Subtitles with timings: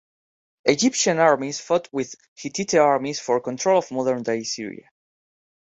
[0.65, 4.89] Egyptian armies fought with Hittite armies for control of modern-day Syria.